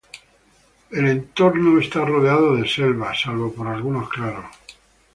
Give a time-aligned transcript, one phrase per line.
[0.89, 4.45] El entorno estaba rodeado de selva, salvo por algunos claros.